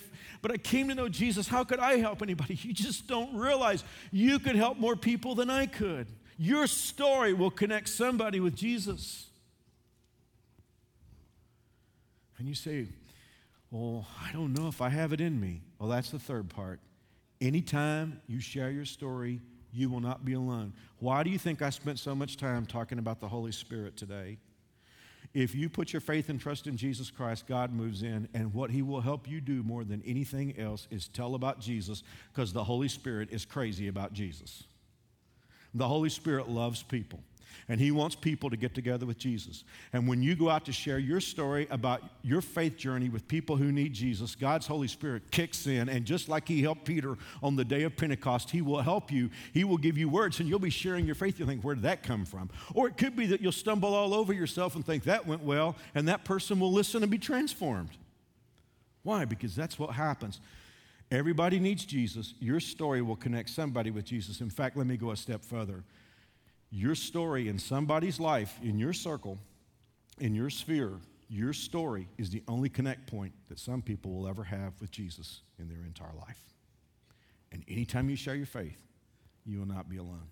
[0.44, 1.48] but I came to know Jesus.
[1.48, 2.60] How could I help anybody?
[2.68, 6.06] You just don't realize you could help more people than I could.
[6.38, 9.28] Your story will connect somebody with Jesus.
[12.38, 12.88] And you say,
[13.72, 15.62] Well, I don't know if I have it in me.
[15.80, 16.80] Well, that's the third part.
[17.42, 19.42] Anytime you share your story,
[19.74, 20.74] you will not be alone.
[21.00, 24.38] Why do you think I spent so much time talking about the Holy Spirit today?
[25.34, 28.72] If you put your faith and trust in Jesus Christ, God moves in, and what
[28.72, 32.02] He will help you do more than anything else is tell about Jesus
[32.34, 34.64] because the Holy Spirit is crazy about Jesus.
[35.74, 37.20] The Holy Spirit loves people.
[37.70, 39.66] And he wants people to get together with Jesus.
[39.92, 43.58] And when you go out to share your story about your faith journey with people
[43.58, 45.90] who need Jesus, God's Holy Spirit kicks in.
[45.90, 49.30] And just like he helped Peter on the day of Pentecost, he will help you.
[49.54, 51.40] He will give you words, and you'll be sharing your faith.
[51.40, 52.50] You'll think, where did that come from?
[52.74, 55.76] Or it could be that you'll stumble all over yourself and think, that went well,
[55.94, 57.90] and that person will listen and be transformed.
[59.04, 59.26] Why?
[59.26, 60.40] Because that's what happens.
[61.10, 62.34] Everybody needs Jesus.
[62.40, 64.42] Your story will connect somebody with Jesus.
[64.42, 65.84] In fact, let me go a step further.
[66.70, 69.38] Your story in somebody's life, in your circle,
[70.20, 74.44] in your sphere, your story is the only connect point that some people will ever
[74.44, 76.42] have with Jesus in their entire life.
[77.52, 78.82] And anytime you share your faith,
[79.46, 80.28] you will not be alone.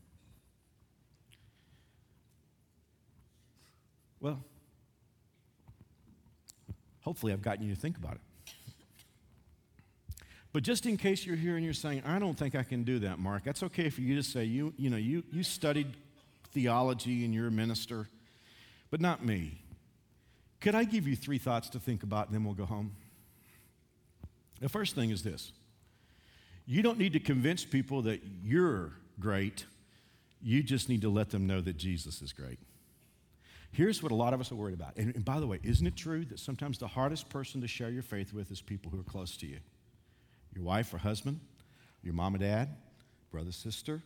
[4.19, 4.43] Well,
[7.01, 8.21] hopefully, I've gotten you to think about it.
[10.56, 13.00] But just in case you're here and you're saying, I don't think I can do
[13.00, 15.98] that, Mark, that's okay for you to say, you, you know, you, you studied
[16.54, 18.08] theology and you're a minister,
[18.89, 19.60] but not me.
[20.62, 22.96] Could I give you three thoughts to think about and then we'll go home?
[24.62, 25.52] The first thing is this
[26.65, 29.65] you don't need to convince people that you're great,
[30.41, 32.60] you just need to let them know that Jesus is great.
[33.74, 34.96] Here's what a lot of us are worried about.
[34.96, 37.89] And, and by the way, isn't it true that sometimes the hardest person to share
[37.89, 39.58] your faith with is people who are close to you?
[40.56, 41.39] Your wife or husband,
[42.02, 42.70] your mom or dad,
[43.32, 44.02] brother, sister,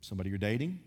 [0.00, 0.80] somebody you're dating.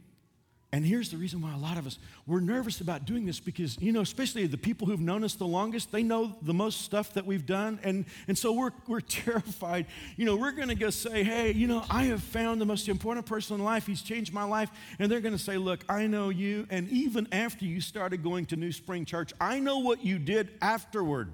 [0.74, 3.80] And here's the reason why a lot of us, we're nervous about doing this because,
[3.80, 7.14] you know, especially the people who've known us the longest, they know the most stuff
[7.14, 7.80] that we've done.
[7.84, 9.86] And, and so we're, we're terrified.
[10.18, 12.90] You know, we're going to go say, hey, you know, I have found the most
[12.90, 13.86] important person in life.
[13.86, 14.72] He's changed my life.
[14.98, 16.66] And they're going to say, look, I know you.
[16.72, 20.50] And even after you started going to New Spring Church, I know what you did
[20.60, 21.30] afterward.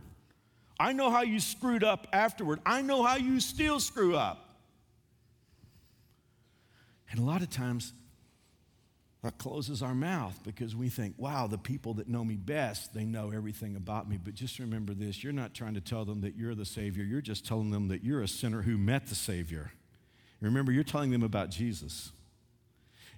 [0.80, 2.60] I know how you screwed up afterward.
[2.66, 4.46] I know how you still screw up.
[7.12, 7.94] And a lot of times,
[9.24, 13.04] that closes our mouth because we think, wow, the people that know me best, they
[13.04, 14.18] know everything about me.
[14.18, 17.22] But just remember this you're not trying to tell them that you're the Savior, you're
[17.22, 19.72] just telling them that you're a sinner who met the Savior.
[20.42, 22.14] Remember, you're telling them about Jesus.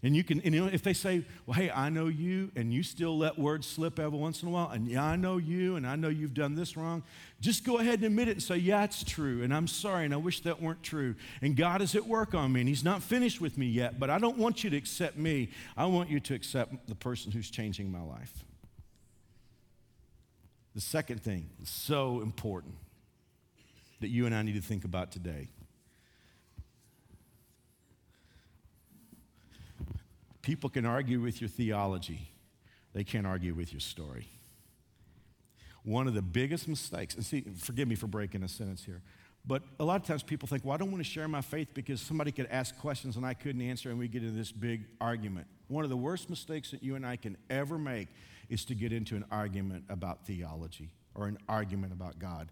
[0.03, 2.73] And you can, and you know, if they say, well, hey, I know you, and
[2.73, 5.75] you still let words slip every once in a while, and yeah, I know you,
[5.75, 7.03] and I know you've done this wrong,
[7.39, 10.13] just go ahead and admit it and say, yeah, it's true, and I'm sorry, and
[10.13, 11.13] I wish that weren't true.
[11.43, 14.09] And God is at work on me, and He's not finished with me yet, but
[14.09, 15.49] I don't want you to accept me.
[15.77, 18.43] I want you to accept the person who's changing my life.
[20.73, 22.73] The second thing is so important
[23.99, 25.49] that you and I need to think about today
[30.51, 32.29] People can argue with your theology,
[32.91, 34.27] they can't argue with your story.
[35.83, 39.01] One of the biggest mistakes, and see, forgive me for breaking a sentence here,
[39.47, 41.69] but a lot of times people think, well, I don't want to share my faith
[41.73, 44.83] because somebody could ask questions and I couldn't answer, and we get into this big
[44.99, 45.47] argument.
[45.69, 48.09] One of the worst mistakes that you and I can ever make
[48.49, 52.51] is to get into an argument about theology or an argument about God.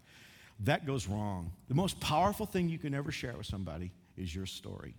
[0.60, 1.52] That goes wrong.
[1.68, 4.94] The most powerful thing you can ever share with somebody is your story.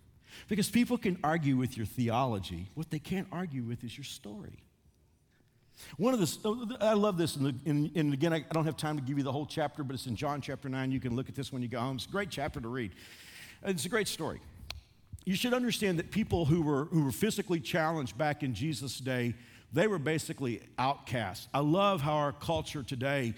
[0.48, 2.70] Because people can argue with your theology.
[2.76, 4.64] What they can't argue with is your story.
[5.98, 9.18] One of the, I love this, and, and again, I don't have time to give
[9.18, 10.92] you the whole chapter, but it's in John chapter 9.
[10.92, 11.96] You can look at this when you go home.
[11.96, 12.92] It's a great chapter to read.
[13.64, 14.42] It's a great story.
[15.26, 19.36] You should understand that people who were, who were physically challenged back in Jesus' day,
[19.74, 21.48] they were basically outcasts.
[21.54, 23.34] I love how our culture today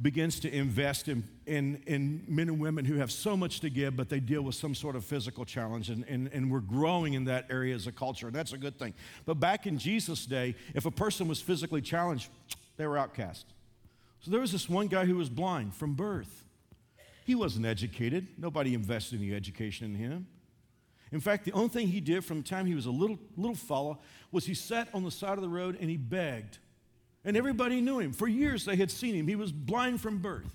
[0.00, 3.96] begins to invest in, in, in, men and women who have so much to give,
[3.96, 5.90] but they deal with some sort of physical challenge.
[5.90, 8.78] And, and, and we're growing in that area as a culture, and that's a good
[8.78, 8.94] thing.
[9.26, 12.30] But back in Jesus' day, if a person was physically challenged,
[12.76, 13.46] they were outcast.
[14.20, 16.44] So there was this one guy who was blind from birth.
[17.24, 20.26] He wasn't educated, nobody invested any education in him.
[21.10, 23.56] In fact, the only thing he did from the time he was a little, little
[23.56, 23.98] fella
[24.30, 26.58] was he sat on the side of the road and he begged.
[27.24, 28.12] And everybody knew him.
[28.12, 29.28] For years they had seen him.
[29.28, 30.54] He was blind from birth.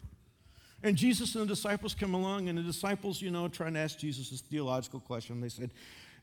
[0.81, 3.97] And Jesus and the disciples come along, and the disciples, you know, trying to ask
[3.97, 5.39] Jesus this theological question.
[5.39, 5.71] They said,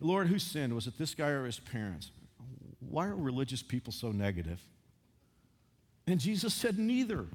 [0.01, 0.75] Lord, who sinned?
[0.75, 2.11] Was it this guy or his parents?
[2.79, 4.61] Why are religious people so negative?
[6.07, 7.27] And Jesus said, Neither.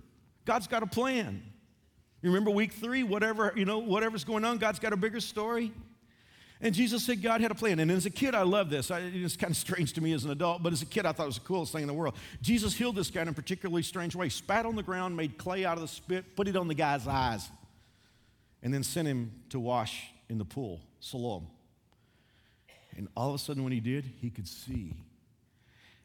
[0.45, 1.41] God's got a plan.
[2.21, 5.71] You remember week three, whatever, you know, whatever's going on, God's got a bigger story.
[6.61, 7.79] And Jesus said God had a plan.
[7.79, 8.89] And as a kid, I love this.
[8.89, 11.23] It's kind of strange to me as an adult, but as a kid, I thought
[11.23, 12.15] it was the coolest thing in the world.
[12.41, 14.29] Jesus healed this guy in a particularly strange way.
[14.29, 17.07] Spat on the ground, made clay out of the spit, put it on the guy's
[17.07, 17.49] eyes,
[18.63, 21.47] and then sent him to wash in the pool, Siloam.
[22.97, 24.95] And all of a sudden, when he did, he could see.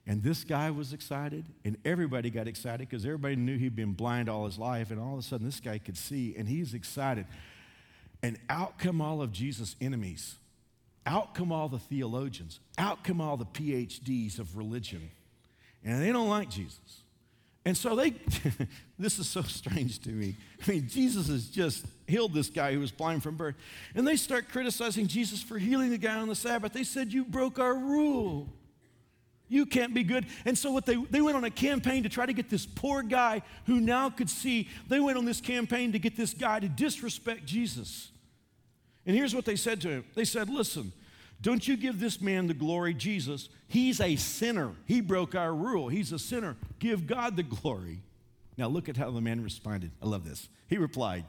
[0.06, 4.28] And this guy was excited, and everybody got excited because everybody knew he'd been blind
[4.28, 7.26] all his life, and all of a sudden this guy could see, and he's excited.
[8.20, 10.34] And out come all of Jesus' enemies.
[11.10, 12.60] Out come all the theologians.
[12.78, 15.10] Out come all the PhDs of religion.
[15.84, 17.02] And they don't like Jesus.
[17.64, 18.10] And so they,
[18.98, 20.36] this is so strange to me.
[20.64, 23.56] I mean, Jesus has just healed this guy who was blind from birth.
[23.96, 26.72] And they start criticizing Jesus for healing the guy on the Sabbath.
[26.72, 28.48] They said, You broke our rule.
[29.48, 30.26] You can't be good.
[30.44, 33.02] And so what they, they went on a campaign to try to get this poor
[33.02, 36.68] guy who now could see, they went on this campaign to get this guy to
[36.68, 38.12] disrespect Jesus.
[39.04, 40.04] And here's what they said to him.
[40.14, 40.92] They said, listen,
[41.42, 43.48] don't you give this man the glory, Jesus.
[43.66, 44.72] He's a sinner.
[44.86, 45.88] He broke our rule.
[45.88, 46.56] He's a sinner.
[46.78, 48.00] Give God the glory.
[48.58, 49.90] Now look at how the man responded.
[50.02, 50.48] I love this.
[50.68, 51.24] He replied,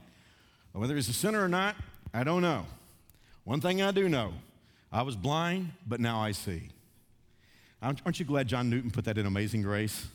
[0.73, 1.75] whether he's a sinner or not,
[2.13, 2.65] I don't know.
[3.43, 4.33] One thing I do know
[4.91, 6.69] I was blind, but now I see.
[7.81, 10.07] Aren't you glad John Newton put that in Amazing Grace?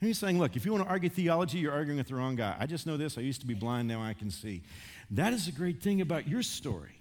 [0.00, 2.34] And he's saying, look, if you want to argue theology, you're arguing with the wrong
[2.34, 2.56] guy.
[2.58, 3.16] I just know this.
[3.16, 4.62] I used to be blind, now I can see.
[5.10, 6.99] That is a great thing about your story.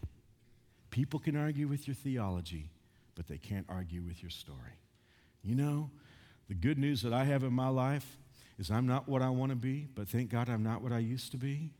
[0.90, 2.70] People can argue with your theology,
[3.16, 4.80] but they can't argue with your story.
[5.44, 5.90] You know,
[6.48, 8.18] the good news that I have in my life
[8.58, 11.00] is I'm not what I want to be, but thank God I'm not what I
[11.00, 11.72] used to be.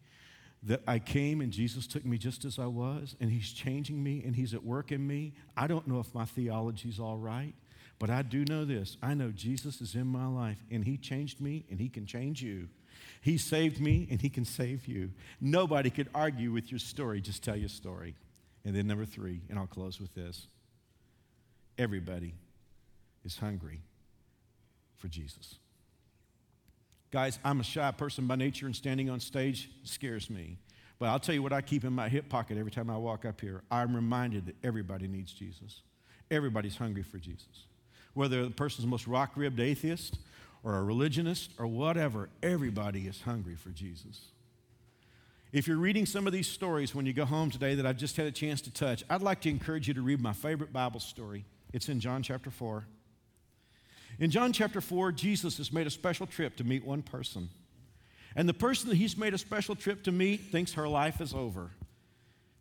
[0.64, 4.24] That I came and Jesus took me just as I was, and He's changing me
[4.26, 5.34] and He's at work in me.
[5.56, 7.54] I don't know if my theology's all right.
[8.00, 11.42] But I do know this I know Jesus is in my life, and He changed
[11.42, 12.70] me, and He can change you.
[13.22, 15.12] He saved me, and He can save you.
[15.42, 17.20] Nobody could argue with your story.
[17.22, 18.16] Just tell your story.
[18.66, 20.48] And then, number three, and I'll close with this
[21.78, 22.34] everybody
[23.24, 23.82] is hungry
[24.98, 25.56] for Jesus.
[27.12, 30.58] Guys, I'm a shy person by nature, and standing on stage scares me.
[31.00, 33.24] But I'll tell you what I keep in my hip pocket every time I walk
[33.24, 33.64] up here.
[33.72, 35.82] I'm reminded that everybody needs Jesus.
[36.30, 37.66] Everybody's hungry for Jesus
[38.14, 40.20] whether the person's the most rock ribbed atheist
[40.64, 44.26] or a religionist or whatever, everybody is hungry for Jesus.
[45.52, 48.18] If you're reading some of these stories when you go home today that I've just
[48.18, 51.00] had a chance to touch, I'd like to encourage you to read my favorite Bible
[51.00, 51.44] story.
[51.74, 52.86] It's in John chapter 4.
[54.20, 57.50] In John chapter 4, Jesus has made a special trip to meet one person.
[58.36, 61.34] And the person that he's made a special trip to meet thinks her life is
[61.34, 61.72] over.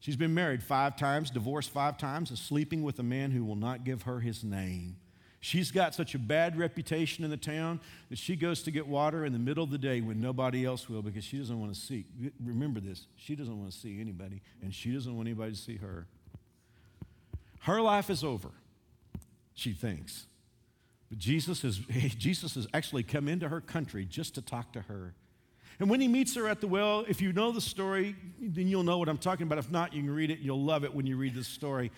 [0.00, 3.56] She's been married five times, divorced five times, and sleeping with a man who will
[3.56, 4.96] not give her his name.
[5.40, 9.24] She's got such a bad reputation in the town that she goes to get water
[9.24, 11.80] in the middle of the day when nobody else will because she doesn't want to
[11.80, 12.06] see.
[12.44, 15.76] Remember this she doesn't want to see anybody, and she doesn't want anybody to see
[15.76, 16.06] her.
[17.60, 18.50] Her life is over,
[19.54, 20.26] she thinks.
[21.08, 21.78] But Jesus, is,
[22.18, 25.14] Jesus has actually come into her country just to talk to her.
[25.80, 28.82] And when he meets her at the well, if you know the story, then you'll
[28.82, 29.58] know what I'm talking about.
[29.58, 30.40] If not, you can read it.
[30.40, 31.92] You'll love it when you read this story.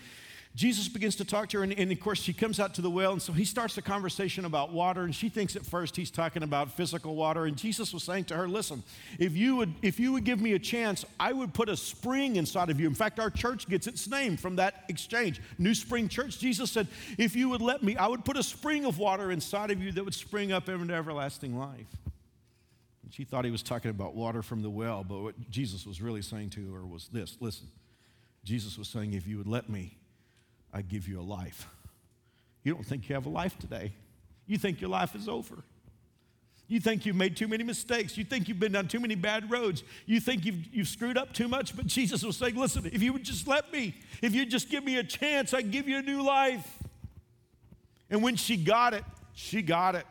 [0.56, 2.90] Jesus begins to talk to her, and, and, of course, she comes out to the
[2.90, 6.10] well, and so he starts a conversation about water, and she thinks at first he's
[6.10, 7.44] talking about physical water.
[7.44, 8.82] And Jesus was saying to her, Listen,
[9.20, 12.34] if you would, if you would give me a chance, I would put a spring
[12.34, 12.88] inside of you.
[12.88, 16.40] In fact, our church gets its name from that exchange, New Spring Church.
[16.40, 19.70] Jesus said, If you would let me, I would put a spring of water inside
[19.70, 21.96] of you that would spring up into everlasting life.
[23.04, 26.02] And she thought he was talking about water from the well, but what Jesus was
[26.02, 27.68] really saying to her was this listen,
[28.42, 29.96] Jesus was saying, If you would let me,
[30.72, 31.66] I give you a life.
[32.62, 33.92] You don't think you have a life today.
[34.46, 35.56] You think your life is over.
[36.68, 38.16] You think you've made too many mistakes.
[38.16, 39.82] You think you've been down too many bad roads.
[40.06, 41.74] You think you've, you've screwed up too much.
[41.74, 44.84] But Jesus was saying, listen, if you would just let me, if you'd just give
[44.84, 46.78] me a chance, I'd give you a new life.
[48.08, 49.04] And when she got it,
[49.34, 50.06] she got it.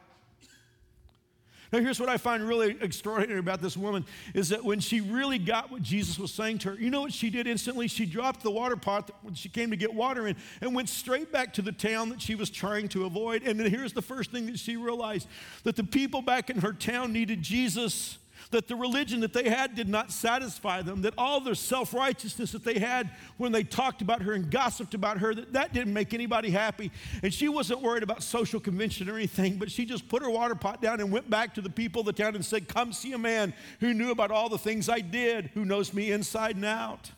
[1.71, 5.37] Now, here's what I find really extraordinary about this woman is that when she really
[5.37, 7.87] got what Jesus was saying to her, you know what she did instantly?
[7.87, 11.31] She dropped the water pot when she came to get water in and went straight
[11.31, 13.43] back to the town that she was trying to avoid.
[13.43, 15.27] And then here's the first thing that she realized
[15.63, 18.17] that the people back in her town needed Jesus
[18.51, 22.51] that the religion that they had did not satisfy them, that all their self righteousness
[22.51, 25.93] that they had when they talked about her and gossiped about her, that that didn't
[25.93, 26.91] make anybody happy.
[27.23, 30.55] And she wasn't worried about social convention or anything, but she just put her water
[30.55, 33.13] pot down and went back to the people of the town and said, Come see
[33.13, 36.65] a man who knew about all the things I did, who knows me inside and
[36.65, 37.11] out.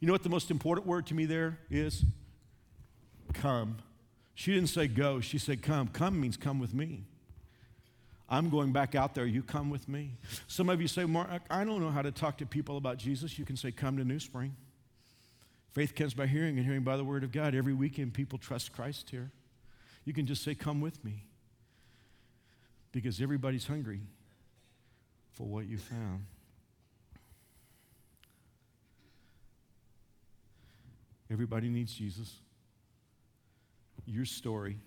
[0.00, 2.04] You know what the most important word to me there is?
[3.34, 3.78] Come.
[4.34, 5.88] She didn't say go, she said come.
[5.88, 7.04] Come means come with me.
[8.30, 9.26] I'm going back out there.
[9.26, 10.12] You come with me.
[10.46, 13.38] Some of you say, Mark, I don't know how to talk to people about Jesus.
[13.38, 14.54] You can say, Come to New Spring.
[15.72, 17.54] Faith comes by hearing, and hearing by the Word of God.
[17.54, 19.32] Every weekend, people trust Christ here.
[20.04, 21.24] You can just say, Come with me.
[22.92, 24.00] Because everybody's hungry
[25.32, 26.24] for what you found.
[31.32, 32.32] Everybody needs Jesus.
[34.06, 34.78] Your story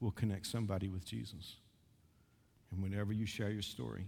[0.00, 1.56] will connect somebody with Jesus.
[2.70, 4.06] And whenever you share your story,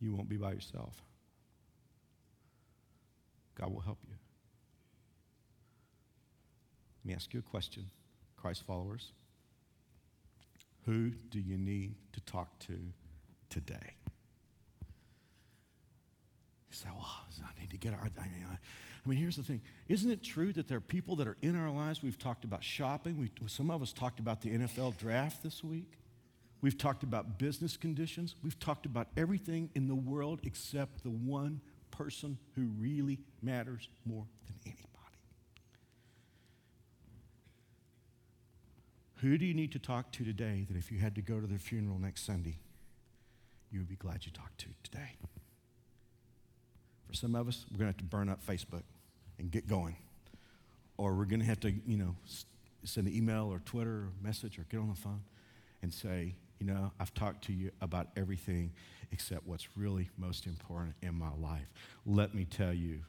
[0.00, 1.02] you won't be by yourself.
[3.58, 4.14] God will help you.
[7.04, 7.90] Let me ask you a question,
[8.36, 9.12] Christ followers.
[10.86, 12.78] Who do you need to talk to
[13.50, 13.94] today?
[16.70, 17.06] You say, well,
[17.44, 18.00] I need to get our.
[18.00, 18.46] I mean,
[19.04, 19.60] I mean, here's the thing.
[19.88, 22.02] Isn't it true that there are people that are in our lives?
[22.02, 23.18] We've talked about shopping.
[23.18, 25.92] We, some of us talked about the NFL draft this week.
[26.62, 28.34] We've talked about business conditions.
[28.42, 34.26] We've talked about everything in the world except the one person who really matters more
[34.46, 34.86] than anybody.
[39.20, 41.46] Who do you need to talk to today that if you had to go to
[41.46, 42.58] their funeral next Sunday,
[43.70, 45.16] you would be glad you talked to today?
[47.08, 48.82] For some of us, we're going to have to burn up Facebook
[49.38, 49.96] and get going.
[50.96, 52.14] Or we're going to have to, you know,
[52.84, 55.22] send an email or Twitter or message or get on the phone
[55.82, 58.72] and say, you know, I've talked to you about everything
[59.12, 61.72] except what's really most important in my life.
[62.06, 63.00] Let me tell you,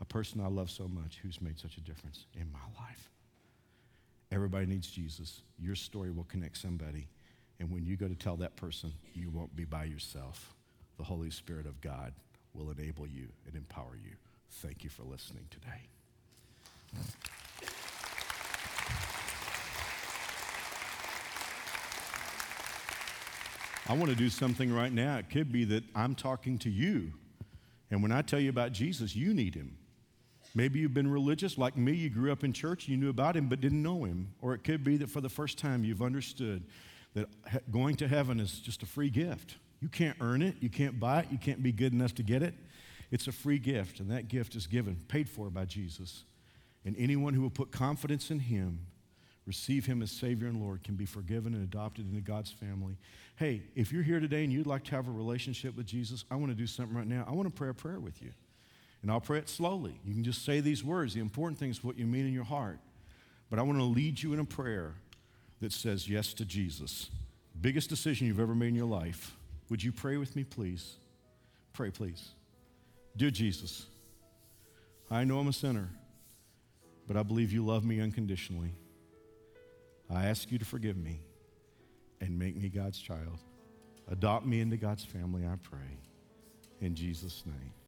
[0.00, 3.10] a person I love so much who's made such a difference in my life.
[4.30, 5.40] Everybody needs Jesus.
[5.58, 7.08] Your story will connect somebody.
[7.60, 10.54] And when you go to tell that person, you won't be by yourself.
[10.98, 12.12] The Holy Spirit of God
[12.54, 14.12] will enable you and empower you.
[14.50, 15.88] Thank you for listening today.
[23.88, 25.18] I want to do something right now.
[25.18, 27.12] It could be that I'm talking to you,
[27.90, 29.76] and when I tell you about Jesus, you need him.
[30.54, 33.48] Maybe you've been religious like me, you grew up in church, you knew about him
[33.48, 34.34] but didn't know him.
[34.40, 36.62] Or it could be that for the first time you've understood
[37.14, 37.28] that
[37.70, 39.56] going to heaven is just a free gift.
[39.80, 42.42] You can't earn it, you can't buy it, you can't be good enough to get
[42.42, 42.54] it.
[43.10, 46.24] It's a free gift, and that gift is given, paid for by Jesus.
[46.84, 48.86] And anyone who will put confidence in him,
[49.46, 52.96] receive him as Savior and Lord, can be forgiven and adopted into God's family.
[53.36, 56.36] Hey, if you're here today and you'd like to have a relationship with Jesus, I
[56.36, 57.24] want to do something right now.
[57.26, 58.30] I want to pray a prayer with you.
[59.02, 59.98] And I'll pray it slowly.
[60.04, 61.14] You can just say these words.
[61.14, 62.78] The important thing is what you mean in your heart.
[63.50, 64.94] But I want to lead you in a prayer
[65.60, 67.10] that says yes to Jesus.
[67.60, 69.36] Biggest decision you've ever made in your life.
[69.70, 70.96] Would you pray with me, please?
[71.72, 72.30] Pray, please.
[73.16, 73.86] Dear Jesus,
[75.10, 75.90] I know I'm a sinner,
[77.06, 78.72] but I believe you love me unconditionally.
[80.12, 81.20] I ask you to forgive me
[82.20, 83.38] and make me God's child.
[84.10, 85.98] Adopt me into God's family, I pray.
[86.80, 87.72] In Jesus' name.